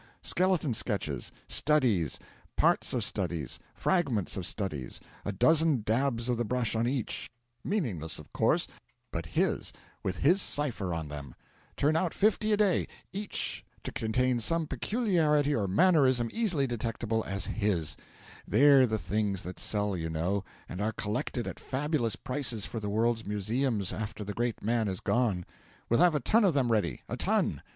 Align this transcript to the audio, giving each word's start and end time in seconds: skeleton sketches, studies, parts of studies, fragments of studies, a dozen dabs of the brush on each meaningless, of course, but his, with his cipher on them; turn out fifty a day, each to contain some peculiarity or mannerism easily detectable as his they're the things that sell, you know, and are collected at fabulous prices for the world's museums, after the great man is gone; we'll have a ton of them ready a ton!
skeleton 0.23 0.73
sketches, 0.73 1.31
studies, 1.47 2.17
parts 2.57 2.91
of 2.91 3.03
studies, 3.03 3.59
fragments 3.75 4.35
of 4.35 4.47
studies, 4.47 4.99
a 5.25 5.31
dozen 5.31 5.83
dabs 5.85 6.27
of 6.27 6.37
the 6.37 6.43
brush 6.43 6.75
on 6.75 6.87
each 6.87 7.29
meaningless, 7.63 8.17
of 8.17 8.33
course, 8.33 8.65
but 9.11 9.27
his, 9.27 9.71
with 10.01 10.17
his 10.17 10.41
cipher 10.41 10.91
on 10.91 11.07
them; 11.07 11.35
turn 11.77 11.95
out 11.95 12.15
fifty 12.15 12.51
a 12.51 12.57
day, 12.57 12.87
each 13.13 13.63
to 13.83 13.91
contain 13.91 14.39
some 14.39 14.65
peculiarity 14.65 15.53
or 15.53 15.67
mannerism 15.67 16.31
easily 16.33 16.65
detectable 16.65 17.23
as 17.27 17.45
his 17.45 17.95
they're 18.47 18.87
the 18.87 18.97
things 18.97 19.43
that 19.43 19.59
sell, 19.59 19.95
you 19.95 20.09
know, 20.09 20.43
and 20.67 20.81
are 20.81 20.93
collected 20.93 21.47
at 21.47 21.59
fabulous 21.59 22.15
prices 22.15 22.65
for 22.65 22.79
the 22.79 22.89
world's 22.89 23.23
museums, 23.27 23.93
after 23.93 24.23
the 24.23 24.33
great 24.33 24.63
man 24.63 24.87
is 24.87 24.99
gone; 24.99 25.45
we'll 25.89 25.99
have 25.99 26.15
a 26.15 26.19
ton 26.19 26.43
of 26.43 26.55
them 26.55 26.71
ready 26.71 27.03
a 27.07 27.15
ton! 27.15 27.61